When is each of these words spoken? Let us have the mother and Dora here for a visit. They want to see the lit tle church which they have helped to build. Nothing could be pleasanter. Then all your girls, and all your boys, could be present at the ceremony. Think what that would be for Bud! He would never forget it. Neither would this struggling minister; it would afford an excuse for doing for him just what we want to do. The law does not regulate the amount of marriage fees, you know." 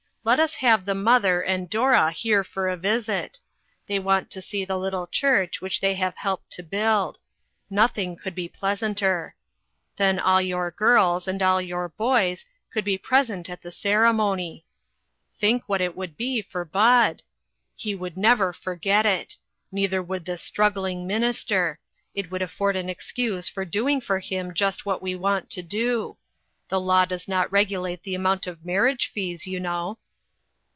Let 0.23 0.39
us 0.39 0.53
have 0.57 0.85
the 0.85 0.93
mother 0.93 1.41
and 1.41 1.67
Dora 1.67 2.11
here 2.11 2.43
for 2.43 2.69
a 2.69 2.77
visit. 2.77 3.39
They 3.87 3.97
want 3.97 4.29
to 4.29 4.39
see 4.39 4.63
the 4.63 4.77
lit 4.77 4.91
tle 4.91 5.07
church 5.07 5.61
which 5.61 5.81
they 5.81 5.95
have 5.95 6.13
helped 6.15 6.51
to 6.51 6.61
build. 6.61 7.17
Nothing 7.71 8.15
could 8.15 8.35
be 8.35 8.47
pleasanter. 8.47 9.33
Then 9.95 10.19
all 10.19 10.39
your 10.39 10.69
girls, 10.69 11.27
and 11.27 11.41
all 11.41 11.59
your 11.59 11.89
boys, 11.89 12.45
could 12.71 12.83
be 12.83 12.99
present 12.99 13.49
at 13.49 13.63
the 13.63 13.71
ceremony. 13.71 14.63
Think 15.39 15.63
what 15.65 15.79
that 15.79 15.95
would 15.97 16.15
be 16.17 16.43
for 16.43 16.63
Bud! 16.65 17.23
He 17.75 17.95
would 17.95 18.15
never 18.15 18.53
forget 18.53 19.07
it. 19.07 19.37
Neither 19.71 20.03
would 20.03 20.25
this 20.25 20.43
struggling 20.43 21.07
minister; 21.07 21.79
it 22.13 22.29
would 22.29 22.43
afford 22.43 22.75
an 22.75 22.89
excuse 22.89 23.49
for 23.49 23.65
doing 23.65 23.99
for 23.99 24.19
him 24.19 24.53
just 24.53 24.85
what 24.85 25.01
we 25.01 25.15
want 25.15 25.49
to 25.49 25.63
do. 25.63 26.15
The 26.69 26.79
law 26.79 27.05
does 27.05 27.27
not 27.27 27.51
regulate 27.51 28.03
the 28.03 28.13
amount 28.13 28.45
of 28.45 28.63
marriage 28.63 29.09
fees, 29.11 29.47
you 29.47 29.59
know." 29.59 29.97